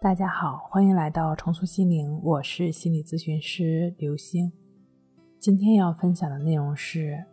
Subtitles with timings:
[0.00, 4.52] 大家好，欢迎来到重塑心灵，我是心理咨询师刘星。
[5.40, 7.24] 今天要分享的内容是：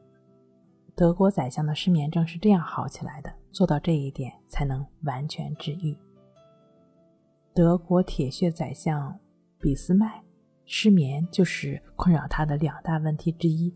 [0.96, 5.96] 德国宰相的失眠症是这样好起来的，做到这一点才能完全治愈。
[7.54, 9.16] 德国铁血宰相
[9.60, 10.24] 俾斯麦
[10.66, 13.72] 失眠就是困扰他的两大问题之一。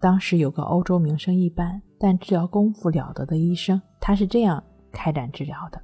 [0.00, 5.80] 当时有个欧洲名声一般但治疗功夫了得的医生，他是这样开展治疗的。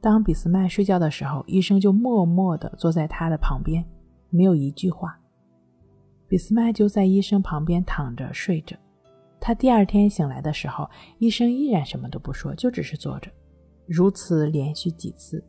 [0.00, 3.84] 当俾斯麦睡觉的时候，医生就默默地坐在他的旁边，
[4.30, 5.18] 没有一句话。
[6.26, 8.76] 俾斯麦就在医生旁边躺着睡着。
[9.38, 13.30] 他第二天醒来的时候，医生依然什么都不说，就只是坐着。
[13.86, 15.42] 如此连续几次，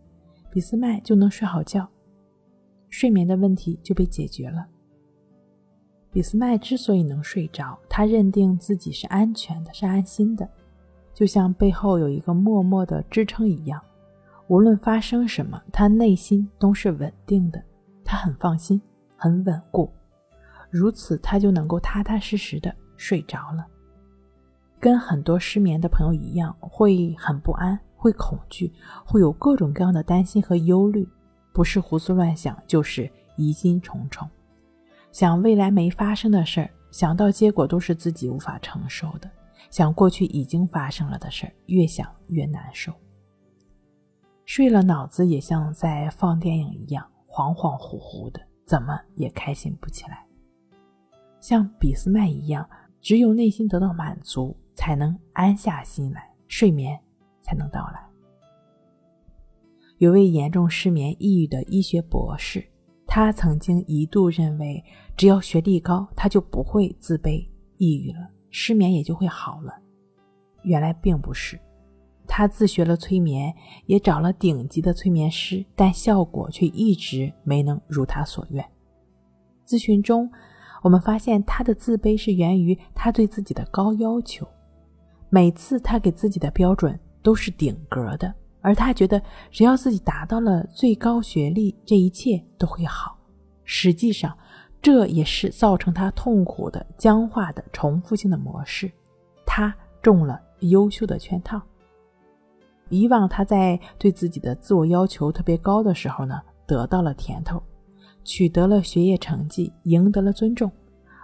[0.52, 1.88] 俾斯麦就能睡好觉，
[2.90, 4.66] 睡眠的问题就被解决了。
[6.12, 10.50] 俾斯麦之所以能睡着，他认定自己是安全的，是安心的，
[11.14, 13.82] 就像背后有一个默默的支撑一样。
[14.52, 17.64] 无论发生什么，他内心都是稳定的，
[18.04, 18.82] 他很放心，
[19.16, 19.90] 很稳固，
[20.70, 23.66] 如此他就能够踏踏实实的睡着了。
[24.78, 28.70] 跟很多失眠的朋友一样，会很不安，会恐惧，
[29.06, 31.08] 会有各种各样的担心和忧虑，
[31.54, 34.30] 不是胡思乱想，就是疑心重重，
[35.14, 39.32] 想未来没发生的事儿，想到结果都是自己无法承受的，
[39.70, 42.92] 想过去已经发生了的事儿，越想越难受。
[44.54, 50.28] 睡了，脑子也像在放电影一样，恍恍惚惚的，怎么也开心不起来。
[51.40, 57.00] 像俾斯麦一样，只有内心得到满足，才能安下心来，睡眠
[57.40, 58.06] 才能到来。
[60.00, 62.62] 有位严重失眠、抑郁的医学博士，
[63.08, 64.84] 他曾经一度认为，
[65.16, 69.72] 只要学历高，他就不会自卑、抑郁了，失眠也就会好了。
[70.64, 71.58] 原来并不是。
[72.34, 73.54] 他自学了催眠，
[73.88, 78.66] 也找了顶级的催眠师，但效果却一直没能如他所愿。
[79.68, 80.32] 咨询中，
[80.82, 84.48] 我们发现他的自卑是源于他对自己的高要求。
[85.30, 93.18] 每次他给自己的标准都是顶格的，而他觉得只要自己达到了最高学历，这一切都会好。
[93.66, 94.34] 实际上，
[94.82, 98.90] 这也是造成他痛苦的僵化的重复性的模式。
[99.46, 101.62] 他中了优秀的圈套。
[102.92, 107.64] 以往他在对自己的自我要求特别高的时候呢，得到了甜头，
[108.22, 110.70] 取得了学业成绩，赢得了尊重，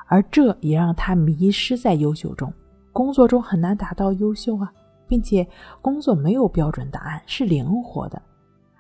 [0.07, 2.51] 而这也让他迷失在优秀中。
[2.93, 4.71] 工作中很难达到优秀啊，
[5.07, 5.45] 并且
[5.81, 8.19] 工作没有标准答案，是灵活的。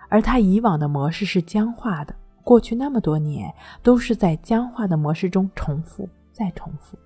[0.07, 3.53] 而他以往的模式是僵化的，过去那么多年
[3.83, 6.97] 都是在僵化的模式中重复再重复。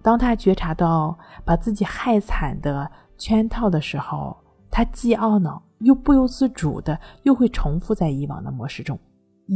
[0.00, 2.90] 当他觉察到把自己害惨的。
[3.18, 4.36] 圈套的时候，
[4.70, 8.98] 他既懊恼又不由自主的，又会重复在以往的模式中，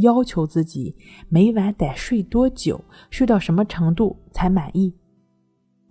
[0.01, 0.95] 要求自己
[1.29, 4.93] 每晚得睡多久，睡到什么程度才满意，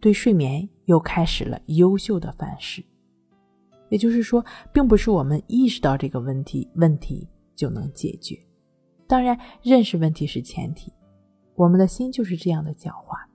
[0.01, 2.85] 对睡眠又开始了优秀的范式。
[3.89, 8.39] 也就是说，并不是我们意识到这个问题，问题就能解决。
[9.07, 10.93] 当然，认识问题是前提。
[11.55, 13.32] 我们的心就是这样的狡猾。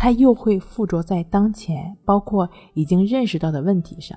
[0.00, 4.16] 他又会附着在当前，包括已经认识到的问题上，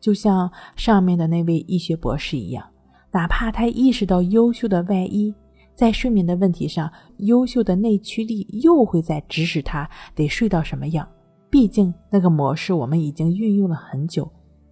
[0.00, 2.66] 就像上面的那位医学博士一样，
[3.12, 5.34] 哪怕他意识到优秀的外衣，
[5.74, 11.06] 在睡眠的问题上，优秀的内驱力又会在指使他得睡到什么样。
[11.50, 14.26] 毕竟那个模式我们已经运用了很久，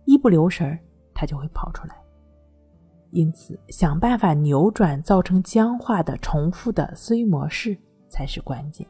[0.07, 0.79] 一不留神儿
[1.13, 1.95] 他就会跑出来。
[3.11, 7.77] 因此，想办法扭转造成僵化的重复的思维模式
[8.09, 8.87] 才是关键。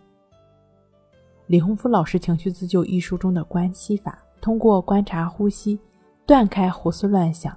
[1.51, 5.81] 李洪福老师《情绪自救》一书中的关系法，通过观察呼吸，
[6.25, 7.53] 断开胡思乱想，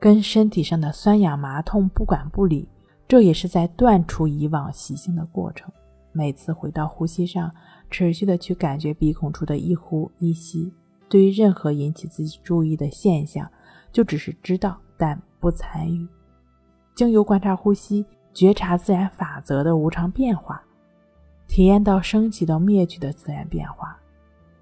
[0.00, 2.68] 跟身体上的酸痒麻痛不管不理，
[3.06, 5.70] 这也是在断除以往习性的过程。
[6.10, 7.54] 每次回到呼吸上，
[7.88, 10.72] 持续的去感觉鼻孔处的一呼一吸。
[11.08, 13.48] 对于任何引起自己注意的现象，
[13.92, 16.04] 就只是知道，但不参与。
[16.96, 20.60] 经由观察呼吸，觉察自然法则的无常变化。
[21.46, 23.96] 体验到升起到灭去的自然变化，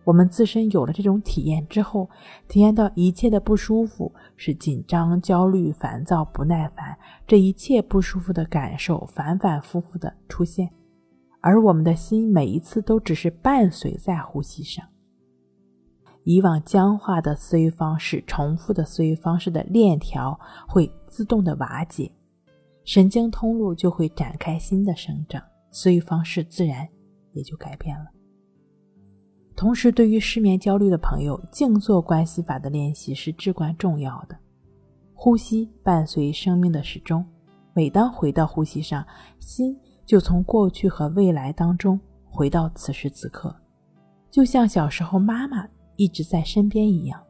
[0.05, 2.09] 我们自身有了这种体验之后，
[2.49, 6.97] 体验到一切的不舒服是紧张、焦虑、烦躁、不耐烦，
[7.27, 10.69] 这一切不舒服的感受反反复复的出现，
[11.41, 14.85] 而我们的心每一次都只是伴随在呼吸上。
[16.25, 20.39] 以往僵化的思维方式、重复的思维方式的链条
[20.69, 22.11] 会自动的瓦解，
[22.85, 25.43] 神经通路就会展开新的生长。
[25.73, 26.89] 思维方式自然
[27.33, 28.05] 也就改变了。
[29.57, 34.37] 同时，对于失眠焦虑的朋友，静坐关系法的练习是至关重要的。
[35.15, 37.25] 呼吸伴随生命的始终，
[37.75, 39.07] 每当回到呼吸上，
[39.39, 43.55] 心就从过去和未来当中回到此时此刻，
[44.31, 47.23] 就像小时候妈妈一直在身边一样，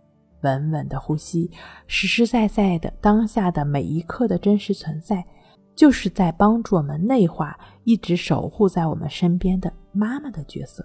[0.42, 1.50] 稳稳的呼吸，
[1.86, 5.22] 实实在在的当下的每一刻的真实存在，
[5.74, 10.84] 就是在帮助我们内化一直守护在我们身边的妈妈的角色，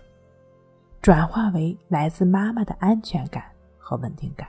[1.01, 3.43] 转化为来自妈妈的安全感
[3.77, 4.47] 和稳定感。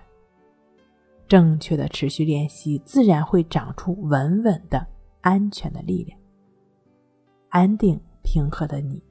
[1.26, 4.86] 正确的持续练习，自然会长出稳稳的、
[5.20, 6.18] 安全的力量。
[7.50, 9.02] 安定平和的你，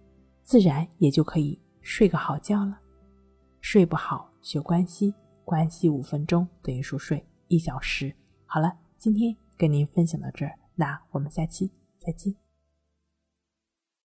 [0.44, 2.80] 自然也就可以睡个好觉了。
[3.62, 5.14] 睡不好，学关系，
[5.46, 8.12] 关系五分钟等于熟睡一小时。
[8.46, 11.70] 好了，今天跟您分享到这儿，那我们下期
[12.00, 12.47] 再见。